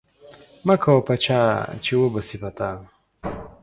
[0.65, 1.41] مه کوه په چا،
[1.83, 2.69] چی وبه شي په تا